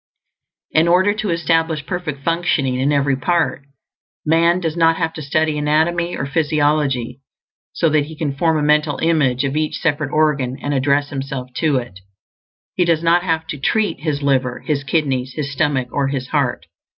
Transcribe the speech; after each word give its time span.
In 0.71 0.87
order 0.87 1.13
to 1.13 1.29
establish 1.29 1.85
perfect 1.85 2.23
functioning 2.23 2.73
in 2.79 2.91
every 2.91 3.15
part, 3.15 3.61
man 4.25 4.59
does 4.59 4.75
not 4.75 4.95
have 4.97 5.13
to 5.13 5.21
study 5.21 5.59
anatomy 5.59 6.17
or 6.17 6.25
physiology, 6.25 7.19
so 7.71 7.87
that 7.89 8.05
he 8.05 8.15
can 8.15 8.33
form 8.33 8.57
a 8.57 8.63
mental 8.63 8.97
image 8.97 9.43
of 9.43 9.55
each 9.55 9.77
separate 9.77 10.11
organ 10.11 10.57
and 10.59 10.73
address 10.73 11.09
himself 11.11 11.53
to 11.57 11.75
it. 11.77 11.99
He 12.73 12.83
does 12.83 13.03
not 13.03 13.21
have 13.21 13.45
to 13.45 13.59
"treat" 13.59 13.99
his 13.99 14.23
liver, 14.23 14.61
his 14.61 14.83
kidneys, 14.83 15.33
his 15.33 15.51
stomach, 15.51 15.89
or 15.91 16.07
his 16.07 16.29
heart. 16.29 16.65